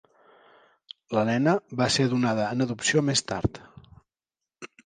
La 1.17 1.25
nena 1.29 1.53
va 1.83 1.89
ser 1.97 2.07
donada 2.15 2.49
en 2.57 2.67
adopció 2.67 3.07
més 3.11 3.25
tard. 3.33 3.61